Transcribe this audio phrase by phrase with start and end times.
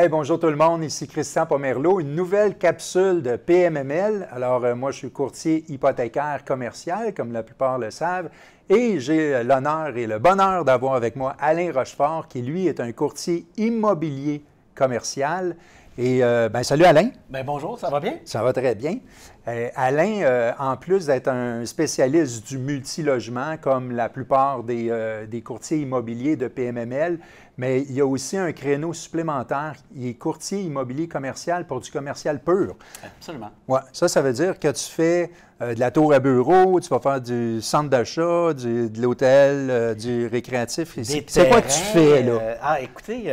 [0.00, 4.30] Hey, bonjour tout le monde, ici Christian Pomerleau, une nouvelle capsule de PMML.
[4.32, 8.30] Alors, euh, moi, je suis courtier hypothécaire commercial, comme la plupart le savent,
[8.70, 12.92] et j'ai l'honneur et le bonheur d'avoir avec moi Alain Rochefort, qui lui est un
[12.92, 14.42] courtier immobilier
[14.74, 15.54] commercial.
[16.02, 17.10] Et euh, ben, salut Alain.
[17.28, 18.14] Ben, bonjour, ça va bien?
[18.24, 19.00] Ça va très bien.
[19.46, 24.90] Euh, Alain, euh, en plus d'être un spécialiste du multilogement, comme la plupart des,
[25.30, 27.18] des, courtiers immobiliers de PMML,
[27.58, 29.74] mais il y a aussi un créneau supplémentaire.
[29.94, 32.76] Il est courtier immobilier commercial pour du commercial pur.
[33.04, 33.50] Absolument.
[33.68, 37.00] Ouais, ça, ça veut dire que tu fais de la tour à bureau, tu vas
[37.00, 40.98] faire du centre d'achat, de l'hôtel, du récréatif.
[41.02, 42.56] C'est quoi que tu fais, là?
[42.62, 43.30] ah, écoutez,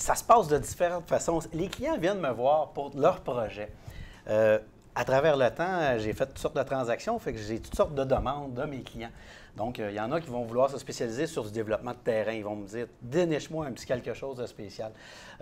[0.00, 1.40] ça se passe de différentes façons.
[1.52, 3.70] Les clients viennent me voir pour leur projet.
[4.28, 4.58] Euh,
[4.94, 7.94] à travers le temps, j'ai fait toutes sortes de transactions, fait que j'ai toutes sortes
[7.94, 9.10] de demandes de mes clients.
[9.56, 11.96] Donc, euh, il y en a qui vont vouloir se spécialiser sur du développement de
[11.96, 12.32] terrain.
[12.32, 14.92] Ils vont me dire, déniche-moi un petit quelque chose de spécial.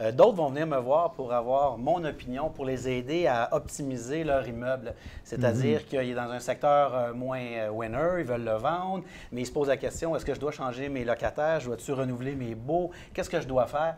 [0.00, 4.25] Euh, d'autres vont venir me voir pour avoir mon opinion, pour les aider à optimiser
[4.25, 4.95] leur immeuble.
[5.25, 5.87] C'est-à-dire mhm.
[5.87, 9.69] qu'il est dans un secteur moins winner, ils veulent le vendre, mais ils se posent
[9.69, 11.61] la question, est-ce que je dois changer mes locataires?
[11.61, 12.91] Je dois-tu renouveler mes baux?
[13.12, 13.97] Qu'est-ce que je dois faire?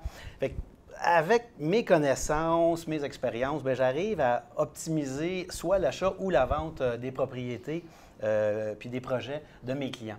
[1.02, 6.96] avec mes connaissances, mes expériences, ben, j'arrive à optimiser soit l'achat ou la vente euh,
[6.96, 7.84] des propriétés
[8.22, 10.18] euh, puis des projets de mes clients.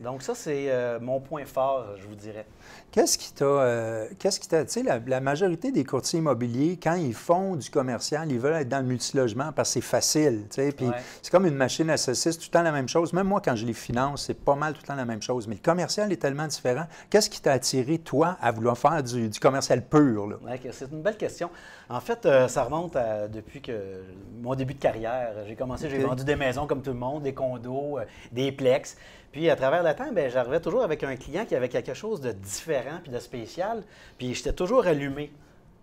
[0.00, 2.46] Donc ça, c'est euh, mon point fort, je vous dirais.
[2.90, 3.44] Qu'est-ce qui t'a...
[3.44, 4.64] Euh, qu'est-ce qui t'a...
[4.64, 8.68] Tu sais, la, majorité des courtiers immobiliers, quand ils font du commercial, ils veulent être
[8.68, 10.86] dans le multilogement parce que c'est facile, tu sais, puis
[11.22, 13.12] c'est comme une machine à saucisses, tout le temps la même chose.
[13.12, 15.46] Même moi, quand je les finance, c'est pas mal tout le temps la même chose.
[15.46, 16.86] Mais le commercial est tellement différent.
[17.10, 20.36] Qu'est-ce qui t'a attiré, toi, à vouloir faire du, commercial pur, là?
[20.72, 21.50] c'est une belle question.
[21.88, 24.02] En fait, ça remonte à, depuis que
[24.40, 25.32] mon début de carrière.
[25.46, 27.98] J'ai commencé, j'ai vendu des maisons comme tout le monde, des condos,
[28.32, 28.96] des plex.
[29.34, 32.20] Puis à travers le temps, ben, j'arrivais toujours avec un client qui avait quelque chose
[32.20, 33.82] de différent puis de spécial,
[34.16, 35.32] puis j'étais toujours allumé.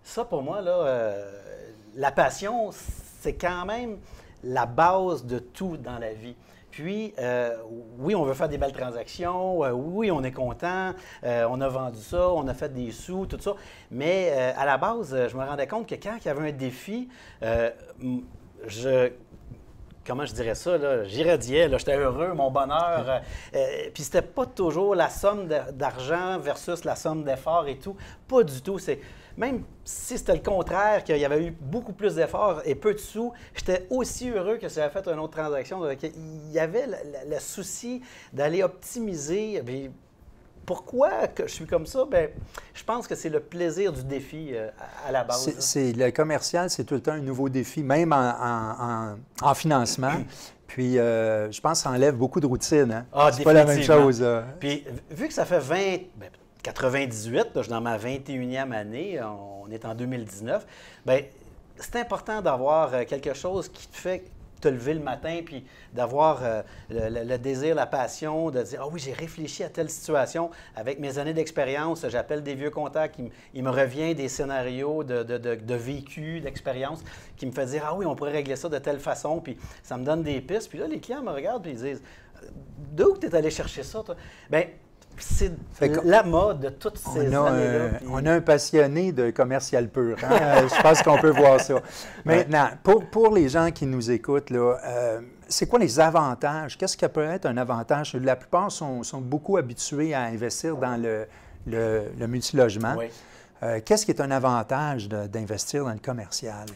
[0.02, 1.30] Ça, pour moi, là, euh,
[1.94, 2.70] la passion,
[3.20, 3.98] c'est quand même
[4.42, 6.34] la base de tout dans la vie.
[6.72, 7.56] Puis, euh,
[7.98, 12.00] oui, on veut faire des belles transactions, euh, oui, on est content, on a vendu
[12.00, 13.54] ça, on a fait des sous, tout ça.
[13.92, 17.08] Mais à la base, je me rendais compte que quand il y avait un défi,
[18.66, 19.12] je
[20.06, 23.04] comment je dirais ça, j'irradiais, j'étais heureux, mon bonheur.
[23.08, 23.18] Euh,
[23.54, 27.96] euh, puis c'était pas toujours la somme d'argent versus la somme d'efforts et tout.
[28.28, 28.78] Pas du tout.
[28.78, 29.00] C'est
[29.36, 32.98] Même si c'était le contraire, qu'il y avait eu beaucoup plus d'efforts et peu de
[32.98, 35.80] sous, j'étais aussi heureux que si j'avais fait une autre transaction.
[35.90, 39.62] Il y avait le, souci d'aller optimiser.
[40.64, 42.04] Pourquoi que je suis comme ça?
[42.08, 42.28] Bien,
[42.72, 44.68] je pense que c'est le plaisir du défi euh,
[45.04, 45.52] à, la base.
[45.58, 50.12] C'est, le commercial, c'est tout le temps un nouveau défi, même en, financement.
[50.68, 52.92] Puis, euh, je pense que ça enlève beaucoup de routine.
[52.92, 53.06] Hein?
[53.12, 54.24] Ah, c'est pas la même chose.
[54.58, 55.98] Puis, vu que ça fait 20,
[56.62, 60.66] 98, ben, je suis dans ma 21e année, on est en 2019,
[61.04, 61.22] bien,
[61.76, 64.24] c'est important d'avoir euh, quelque chose qui te fait
[64.60, 69.00] te lever le matin, puis d'avoir euh, le, désir, la passion, de dire, ah oui,
[69.00, 73.18] j'ai réfléchi à telle situation avec mes années d'expérience, j'appelle des vieux contacts,
[73.54, 77.00] il, me revient des scénarios de, de, de, vécu, d'expérience,
[77.36, 79.96] qui me fait dire, ah oui, on pourrait régler ça de telle façon, puis ça
[79.96, 80.70] me donne des pistes.
[80.70, 82.02] Puis là, les clients me regardent, puis ils disent,
[82.92, 84.14] d'où tu es allé chercher ça, toi?
[84.48, 84.66] Bien,
[85.18, 85.52] c'est
[86.04, 87.98] la mode de toutes ces années-là.
[88.08, 90.16] On a un passionné de commercial pur.
[90.22, 90.28] Hein?
[90.30, 91.80] Euh, je pense qu'on peut voir ça.
[92.24, 96.76] Maintenant, pour, pour les gens qui nous écoutent, là, euh, c'est quoi les avantages?
[96.76, 98.14] Qu'est-ce qui peut être un avantage?
[98.14, 101.26] La plupart sont, sont beaucoup habitués à investir dans le,
[101.66, 102.96] le, multilogement.
[103.62, 106.66] Euh, qu'est-ce qui est un avantage d'investir dans le commercial?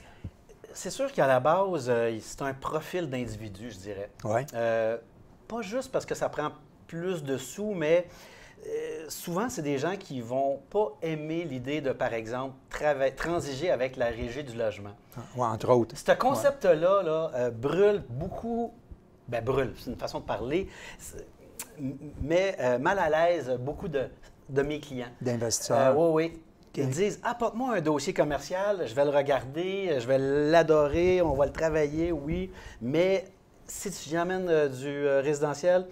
[0.72, 4.10] C'est sûr qu'à la base, c'est un profil d'individu, je dirais.
[4.24, 4.42] Oui.
[5.48, 6.50] pas juste parce que ça prend
[6.86, 8.06] plus de sous, mais
[8.66, 12.54] euh, souvent, c'est des gens qui vont pas aimer l'idée de, par exemple,
[13.16, 14.94] transiger avec la régie du logement.
[15.36, 15.96] Oui, entre autres.
[15.96, 18.72] Ce concept-là là, euh, brûle beaucoup,
[19.28, 20.68] ben brûle, c'est une façon de parler,
[22.22, 24.04] mais euh, mal à l'aise beaucoup de,
[24.48, 25.12] de mes clients.
[25.20, 25.96] D'investisseurs.
[25.98, 26.42] oui, oui.
[26.78, 31.46] Ils disent apporte-moi un dossier commercial, je vais le regarder, je vais l'adorer, on va
[31.46, 32.50] le travailler, oui,
[32.82, 33.24] mais
[33.66, 35.86] si tu amènes du résidentiel,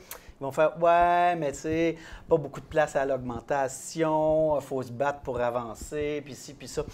[0.44, 1.96] vont faire Ouais, mais tu sais,
[2.28, 6.68] pas beaucoup de place à l'augmentation, il faut se battre pour avancer, puis ci, puis
[6.68, 6.84] ça.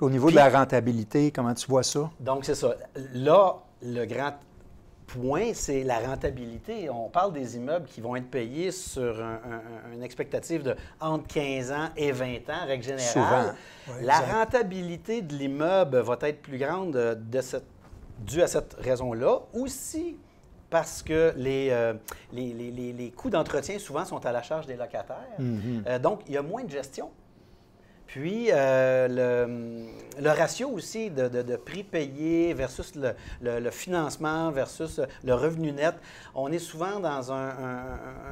[0.00, 2.10] Au niveau de la rentabilité, comment tu vois ça?
[2.20, 2.74] Donc, c'est ça.
[3.14, 4.32] Là, le grand
[5.08, 6.88] point, c'est la rentabilité.
[6.88, 9.40] On parle des immeubles qui vont être payés sur un,
[9.92, 13.54] une expectative de entre 15 ans et 20 ans, règle générale.
[13.86, 14.00] Souvent.
[14.02, 17.66] la rentabilité de l'immeuble va être plus grande de cette,
[18.18, 19.40] due à cette raison-là.
[19.54, 20.16] Aussi,
[20.70, 21.94] parce que euh,
[22.32, 25.38] les, les, les, coûts d'entretien souvent sont à la charge des locataires.
[25.38, 25.84] Mhm.
[25.86, 27.10] Euh, donc, il y a moins de gestion.
[28.06, 29.86] Puis le,
[30.18, 33.12] le, ratio aussi de, de, prix payé versus le,
[33.42, 35.94] le, financement versus le revenu net,
[36.34, 37.50] on est souvent dans un,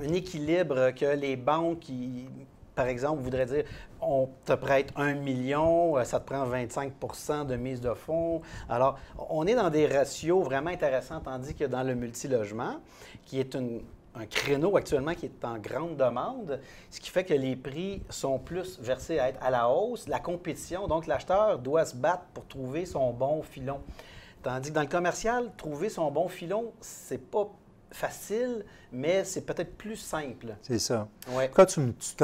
[0.01, 2.27] un équilibre que les banques qui
[2.77, 3.65] par exemple, voudrait dire
[4.01, 8.43] on te prête un million, euh, ça te prend 25% de mise de fonds.
[8.69, 8.99] Alors,
[9.31, 12.77] on est dans des ratios vraiment intéressants, tandis que dans le multilogement,
[13.25, 17.57] qui est un créneau actuellement qui est en grande demande, ce qui fait que les
[17.57, 20.07] prix sont plus versés à être à la hausse.
[20.07, 23.81] La compétition, donc l'acheteur doit se battre pour trouver son bon filon.
[24.43, 27.49] Tandis que dans le commercial, trouver son bon filon, c'est pas
[27.91, 30.55] facile, mais c'est peut-être plus simple.
[30.63, 31.09] C'est ça.
[31.55, 31.67] comme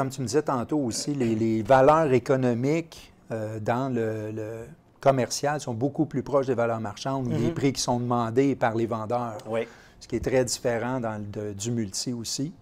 [0.09, 4.65] tu me disais tantôt aussi, les, valeurs économiques euh, dans le,
[4.99, 7.53] commercial sont beaucoup plus proches des valeurs marchandes, les mhm.
[7.53, 9.37] prix qui sont demandés par les vendeurs.
[9.47, 9.67] Oui.
[9.99, 12.53] Ce qui est très différent dans le, du multi aussi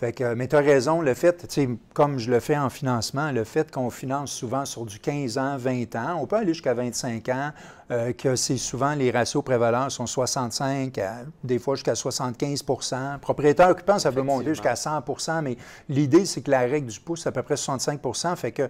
[0.00, 1.60] mais tu as raison, le fait,
[1.94, 5.56] comme je le fais en financement, le fait qu'on finance souvent sur du 15 ans,
[5.56, 7.50] 20 ans, on peut aller jusqu'à 25 ans,
[7.90, 10.98] euh, que c'est souvent les ratios prévalents sont 65,
[11.44, 15.56] des fois jusqu'à 75% Propriétaire occupant, ça peut monter jusqu'à 100% mais
[15.88, 18.00] l'idée, c'est que la règle du pouce, c'est à peu près 65
[18.36, 18.68] fait que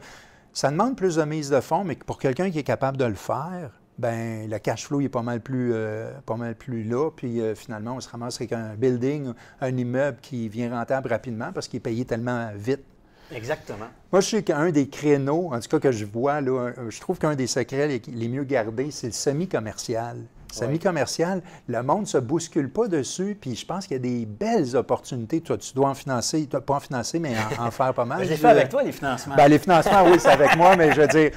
[0.53, 3.15] ça demande plus de mise de fonds, mais pour quelqu'un qui est capable de le
[3.15, 3.71] faire,
[4.03, 7.11] ben le cash flow est pas mal plus, euh, pas mal plus là.
[7.15, 11.53] Puis euh, finalement, on se ramasse avec un building, un immeuble qui vient rentable rapidement
[11.55, 12.83] parce qu'il est payé tellement vite.
[13.33, 13.87] Exactement.
[14.11, 17.19] Moi, je sais qu'un des créneaux, en tout cas que je vois, là, je trouve
[17.19, 20.19] qu'un des secrets les, mieux gardés, c'est le semi-commercial.
[20.53, 24.27] Semi-commercial, le monde ne se bouscule pas dessus, puis je pense qu'il y a des
[24.27, 25.41] belles opportunités.
[25.41, 28.27] Toi, tu dois en financer, pas en financer, mais en, faire pas mal.
[28.27, 29.35] J'ai fait avec toi les financements.
[29.35, 31.31] Bien, les financements, oui, c'est avec moi, mais je veux dire,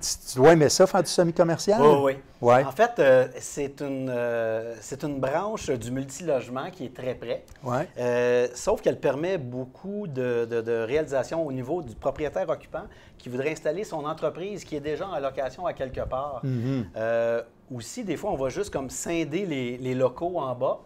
[0.00, 1.80] tu dois aimer ça, faire du semi-commercial?
[2.02, 2.16] oui.
[2.40, 2.64] Ouais.
[2.64, 7.44] En fait, euh, c'est une, euh, une branche du multilogement qui est très près.
[7.64, 7.88] Ouais.
[7.98, 12.84] Euh, sauf qu'elle permet beaucoup de, de, réalisations au niveau du propriétaire occupant
[13.16, 16.42] qui voudrait installer son entreprise qui est déjà en location à quelque part.
[16.44, 17.42] Mm-hmm.
[17.74, 20.78] aussi, des fois, on va juste comme scinder les, les locaux en bas.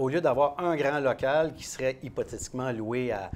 [0.00, 3.30] au lieu d'avoir un grand local qui serait hypothétiquement loué à,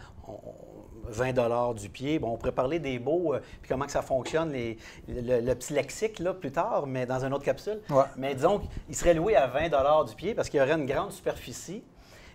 [1.10, 2.18] 20 du pied.
[2.18, 4.78] Bon, on pourrait parler des beaux, euh, puis comment que ça fonctionne, les,
[5.08, 7.80] le, petit lexique là, plus tard, mais dans une autre capsule.
[8.16, 11.12] Mais disons qu'il serait loué à 20 du pied parce qu'il y aurait une grande
[11.12, 11.82] superficie.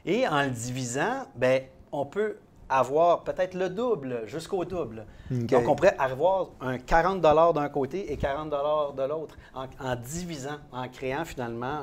[0.06, 2.38] Et en le divisant, ben on peut
[2.70, 5.06] avoir peut-être le double jusqu'au double.
[5.30, 10.88] Donc, on pourrait avoir un 40 d'un côté et 40 de l'autre en, divisant, en
[10.88, 11.82] créant finalement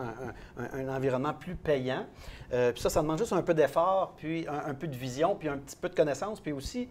[0.58, 2.04] un environnement plus payant.
[2.52, 5.48] Euh, puis ça, ça demande juste un peu d'effort, puis un, peu de vision, puis
[5.48, 6.88] un petit peu de connaissance, puis aussi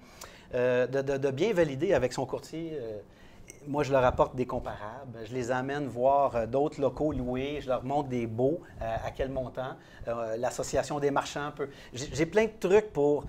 [0.55, 2.77] euh, de, bien valider avec son courtier.
[2.79, 2.97] Euh,
[3.67, 5.19] moi, je leur apporte des comparables.
[5.25, 7.59] Je les amène voir d'autres locaux loués.
[7.61, 9.75] Je leur montre des baux, à quel montant.
[10.37, 11.69] L'association des marchands peut.
[11.93, 13.25] J'ai plein de trucs pour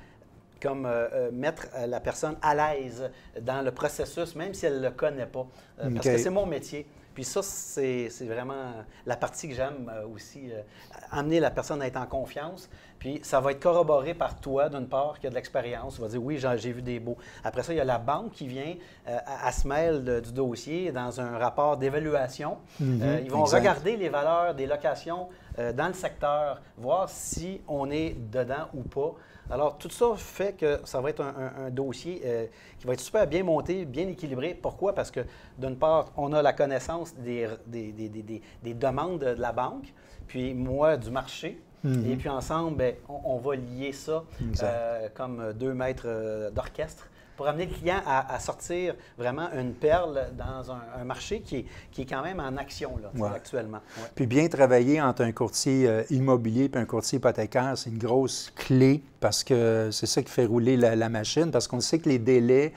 [0.62, 0.88] comme
[1.32, 3.10] mettre la personne à l'aise
[3.40, 5.46] dans le processus, même si elle ne le connaît pas.
[5.76, 6.86] Parce que c'est mon métier.
[7.14, 8.72] Puis ça, c'est vraiment
[9.04, 10.62] la partie que j'aime euh, aussi, euh,
[11.10, 12.70] amener la personne à être en confiance.
[13.02, 15.96] Puis ça va être corroboré par toi, d'une part, qui a de l'expérience.
[15.96, 17.16] Tu vas dire, oui, j'ai vu des beaux.
[17.42, 18.76] Après ça, il y a la banque qui vient
[19.08, 22.58] euh, à, se mêler du dossier dans un rapport d'évaluation.
[22.78, 28.16] Mhm, ils vont regarder les valeurs des locations dans le secteur, voir si on est
[28.30, 29.14] dedans ou pas.
[29.50, 32.46] Alors, tout ça fait que ça va être un, dossier euh,
[32.78, 34.54] qui va être super bien monté, bien équilibré.
[34.54, 34.94] Pourquoi?
[34.94, 35.20] Parce que,
[35.58, 39.92] d'une part, on a la connaissance des, des, demandes de la banque,
[40.26, 41.60] puis moi, du marché.
[41.84, 42.10] Mhm.
[42.10, 44.24] Et puis ensemble, ben, on, va lier ça
[44.62, 50.28] euh, comme deux maîtres euh, d'orchestre pour amener le client à, sortir vraiment une perle
[50.38, 53.80] dans un, marché qui est, qui est, quand même en action là, actuellement.
[54.14, 58.52] Puis bien travailler entre un courtier euh, immobilier et un courtier hypothécaire, c'est une grosse
[58.54, 62.18] clé parce que c'est ça qui fait rouler la, machine, parce qu'on sait que les
[62.18, 62.72] délais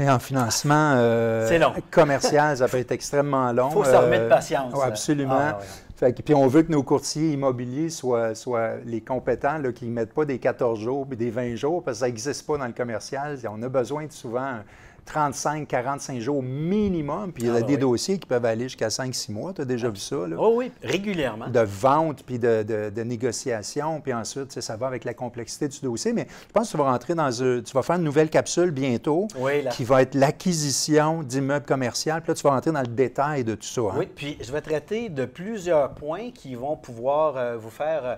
[0.00, 1.48] en financement euh,
[1.90, 3.68] commercial, ça peut être extrêmement long.
[3.70, 4.74] Il faut se remettre de patience.
[4.82, 5.52] absolument.
[6.00, 9.92] Ah, puis on veut que nos courtiers immobiliers soient, soient les compétents, là, qui ne
[9.92, 12.66] mettent pas des 14 jours et des 20 jours, parce que ça n'existe pas dans
[12.66, 13.38] le commercial.
[13.50, 14.58] On a besoin de souvent
[15.06, 17.32] 35, 45 jours minimum.
[17.32, 19.52] Puis il y a ah, des dossiers qui peuvent aller jusqu'à 5-6 mois.
[19.54, 20.16] Tu as déjà vu ça?
[20.16, 20.36] Là?
[20.38, 21.48] Oh oui, régulièrement.
[21.48, 24.00] De vente, puis de, de, négociation.
[24.00, 26.12] Puis ensuite, ça va avec la complexité du dossier.
[26.12, 29.28] Mais je pense que tu vas rentrer dans Tu vas faire une nouvelle capsule bientôt
[29.72, 32.14] qui va être l'acquisition d'immeubles commerciaux.
[32.16, 33.80] Puis là, tu vas rentrer dans le détail de tout ça.
[33.82, 33.94] Hein?
[33.98, 38.04] Oui, puis je vais traiter de plusieurs points qui vont pouvoir euh, vous faire...
[38.04, 38.16] Euh,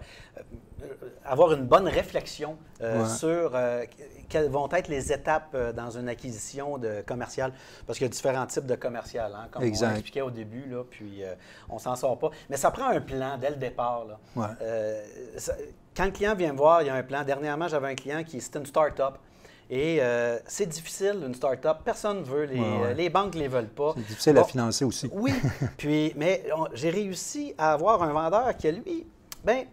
[1.25, 3.85] avoir une bonne réflexion euh, sur euh,
[4.29, 7.53] quelles vont être les étapes euh, dans une acquisition de commercial,
[7.87, 10.85] parce qu'il y a différents types de commercial, hein, comme on expliquait au début, là,
[10.89, 11.23] puis
[11.69, 12.31] on s'en sort pas.
[12.51, 14.07] Mais ça prend un plan dès le départ.
[14.07, 14.19] Là.
[15.97, 17.25] quand le client vient me voir, il y a un plan.
[17.25, 19.19] Dernièrement, j'avais un client qui c'était une start-up.
[19.71, 21.79] Et euh, c'est difficile, une start-up.
[21.85, 22.45] Personne ne veut.
[22.45, 23.93] Les, euh, les banques ne les veulent pas.
[23.97, 25.11] C'est difficile à financer aussi.
[25.13, 25.33] Oui.
[25.77, 29.07] Puis, mais j'ai réussi à avoir un vendeur qui, lui,
[29.45, 29.67] ben,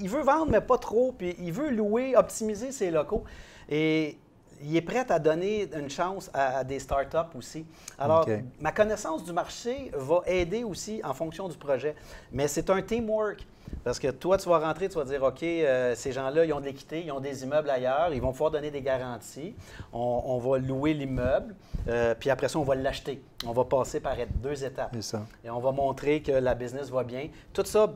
[0.00, 1.12] il, veut vendre, mais pas trop.
[1.12, 3.24] Puis il veut louer, optimiser ses locaux.
[3.68, 4.18] Et
[4.62, 7.66] il est prêt à donner une chance à, des start-up aussi.
[7.98, 8.26] Alors,
[8.60, 11.94] ma connaissance du marché va aider aussi en fonction du projet.
[12.32, 13.46] Mais c'est un teamwork.
[13.82, 16.60] Parce que toi, tu vas rentrer, tu vas dire, OK, euh, ces gens-là, ils ont
[16.60, 19.54] de l'équité, ils ont des immeubles ailleurs, ils vont pouvoir donner des garanties.
[19.92, 21.54] On, va louer l'immeuble,
[21.88, 23.22] euh, puis après ça, on va l'acheter.
[23.46, 24.96] On va passer par deux étapes.
[25.00, 25.26] Ça.
[25.44, 27.28] Et on va montrer que la business va bien.
[27.52, 27.90] Tout ça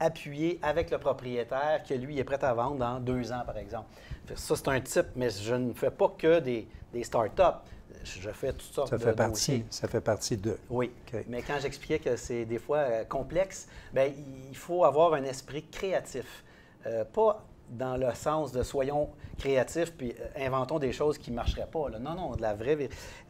[0.00, 3.86] appuyé avec le propriétaire que lui est prêt à vendre dans deux ans, par exemple.
[4.34, 7.56] Ça, c'est un type, mais je ne fais pas que des, des start-up
[8.04, 10.56] je fais toutes sortes ça de fait partie, Ça fait partie de.
[10.68, 10.90] Oui.
[11.28, 14.10] Mais quand j'expliquais que c'est des fois euh, complexe, bien,
[14.50, 16.44] il faut avoir un esprit créatif.
[16.86, 21.36] Euh, pas dans le sens de soyons créatifs puis euh, inventons des choses qui ne
[21.36, 21.90] marcheraient pas.
[22.00, 22.88] Non, non, de la vraie.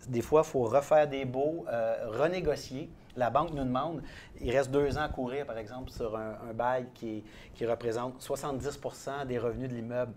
[0.08, 1.64] Des fois, il faut refaire des baux,
[2.06, 2.90] renégocier.
[3.20, 4.02] La banque nous demande,
[4.40, 7.22] il reste deux ans à courir, par exemple, sur un, bail qui,
[7.54, 10.14] qui représente 70% des revenus de l'immeuble.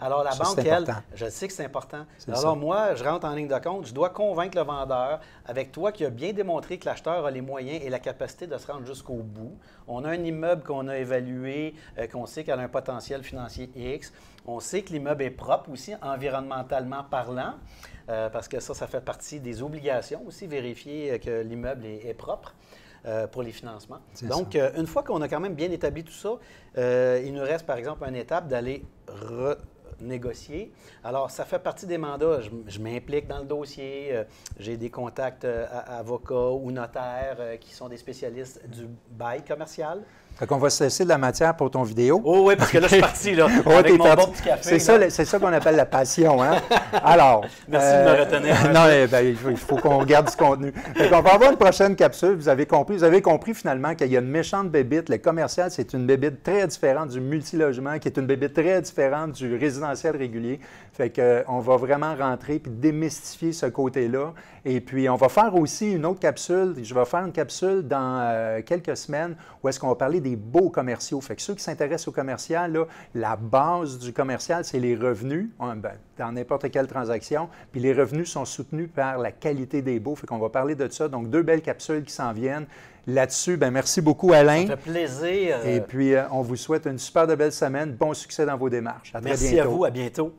[0.00, 2.04] Alors, la banque, elle, je sais que c'est important.
[2.26, 5.92] Alors, moi, je rentre en ligne de compte, je dois convaincre le vendeur, avec toi
[5.92, 8.84] qui a bien démontré que l'acheteur a les moyens et la capacité de se rendre
[8.84, 9.56] jusqu'au bout.
[9.86, 13.70] On a un immeuble qu'on a évalué, euh, qu'on sait qu'il a un potentiel financier
[13.76, 14.12] X.
[14.46, 17.54] On sait que l'immeuble est propre aussi, environnementalement parlant,
[18.08, 22.54] euh, parce que ça, ça fait partie des obligations aussi, vérifier que l'immeuble est, propre.
[23.04, 23.98] Euh, pour les financements.
[24.22, 26.38] Donc, une fois qu'on a quand même bien établi tout ça,
[26.76, 28.84] il nous reste par exemple une étape d'aller
[30.02, 30.72] renégocier.
[31.04, 32.40] Alors, ça fait partie des mandats.
[32.66, 34.08] Je, m'implique dans le dossier.
[34.12, 34.24] Euh,
[34.58, 40.02] j'ai des contacts euh, avocats ou notaires euh, qui sont des spécialistes du bail commercial.
[40.42, 42.20] Fait qu'on va se laisser de la matière pour ton vidéo.
[42.24, 44.60] Oh oui, parce que là, je suis parti, là, avec mon bon petit café.
[44.60, 46.56] C'est ça, c'est ça qu'on appelle la passion, hein?
[46.92, 47.44] Alors...
[47.68, 48.72] Merci de me retenir.
[48.74, 50.72] non, eh ben, il faut qu'on garde du contenu.
[50.98, 52.34] Donc, on va avoir une prochaine capsule.
[52.34, 55.10] Vous avez compris, vous avez compris finalement qu'il y a une méchante bébite.
[55.10, 59.30] Le commercial, c'est une bébite très différente du multilogement, qui est une bébite très différente
[59.34, 60.58] du résidentiel régulier.
[60.92, 64.32] Fait qu'on va vraiment rentrer puis démystifier ce côté-là.
[64.64, 66.74] Et puis, on va faire aussi une autre capsule.
[66.82, 70.31] Je vais faire une capsule dans euh, quelques semaines où est-ce qu'on va parler des
[70.36, 71.20] beaux commerciaux.
[71.20, 75.50] Fait que ceux qui s'intéressent au commercial, là, la base du commercial, c'est les revenus
[75.60, 77.48] hein, ben, dans n'importe quelle transaction.
[77.70, 80.14] Puis les revenus sont soutenus par la qualité des beaux.
[80.14, 81.08] Fait qu'on va parler de ça.
[81.08, 82.66] Donc, deux belles capsules qui s'en viennent.
[83.06, 84.66] Là-dessus, ben merci beaucoup, Alain.
[84.66, 85.66] Ça fait plaisir.
[85.66, 87.92] Et puis, euh, on vous souhaite une super de belle semaine.
[87.92, 89.12] Bon succès dans vos démarches.
[89.14, 89.84] À merci à vous.
[89.84, 90.32] À bientôt.